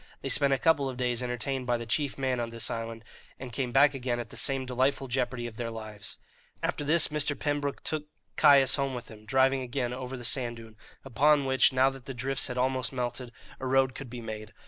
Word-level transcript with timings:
They 0.23 0.29
spent 0.29 0.51
a 0.51 0.57
couple 0.57 0.89
of 0.89 0.97
days 0.97 1.21
entertained 1.21 1.67
by 1.67 1.77
the 1.77 1.85
chief 1.85 2.17
man 2.17 2.39
of 2.39 2.49
this 2.49 2.71
island, 2.71 3.03
and 3.37 3.51
came 3.53 3.71
back 3.71 3.93
again 3.93 4.19
at 4.19 4.31
the 4.31 4.35
same 4.35 4.65
delightful 4.65 5.07
jeopardy 5.07 5.45
of 5.45 5.57
their 5.57 5.69
lives. 5.69 6.17
After 6.63 6.83
this 6.83 7.09
Mr. 7.09 7.37
Pembroke 7.37 7.83
took 7.83 8.07
Caius 8.35 8.77
home 8.77 8.95
with 8.95 9.11
him, 9.11 9.25
driving 9.27 9.61
again 9.61 9.93
over 9.93 10.17
the 10.17 10.25
sand 10.25 10.57
dune, 10.57 10.75
upon 11.05 11.45
which, 11.45 11.71
now 11.71 11.91
that 11.91 12.05
the 12.05 12.15
drifts 12.15 12.47
had 12.47 12.57
almost 12.57 12.91
melted, 12.91 13.31
a 13.59 13.67
road 13.67 13.93
could 13.93 14.09
be 14.09 14.21
made. 14.21 14.53